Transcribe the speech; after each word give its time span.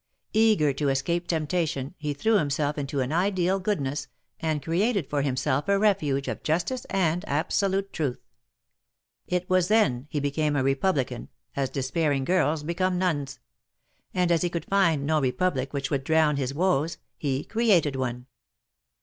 Eager 0.33 0.73
to 0.73 0.89
escape 0.89 1.27
temptation, 1.27 1.93
he 1.99 2.11
threw 2.11 2.39
himself 2.39 2.75
into 2.75 3.01
an 3.01 3.11
ideal 3.13 3.59
goodness, 3.59 4.07
and 4.39 4.63
created 4.63 5.07
for 5.07 5.19
66 5.19 5.43
THE 5.43 5.51
MARKETS 5.51 5.51
OF 5.61 5.65
PARIS. 5.67 5.75
himself 5.75 5.77
a 5.77 5.79
refuge 5.79 6.27
of 6.27 6.41
justice 6.43 6.85
and 6.89 7.25
absolute 7.29 7.93
truth. 7.93 8.17
It 9.27 9.47
was 9.47 9.67
then 9.67 10.07
he 10.09 10.19
became 10.19 10.55
a 10.55 10.63
Republican, 10.63 11.29
as 11.55 11.69
despairing 11.69 12.23
girls 12.23 12.63
become 12.63 12.97
nuns 12.97 13.33
—■ 13.35 13.39
and 14.15 14.31
as 14.31 14.41
he 14.41 14.49
could 14.49 14.65
find 14.65 15.05
no 15.05 15.21
Republic 15.21 15.71
which 15.71 15.91
would 15.91 16.03
drown 16.03 16.37
his 16.37 16.51
woes, 16.51 16.97
he 17.15 17.43
created 17.43 17.95
one. 17.95 18.25